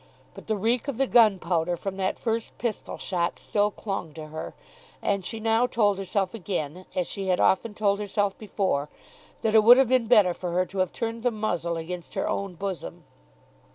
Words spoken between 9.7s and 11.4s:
have been better for her to have turned the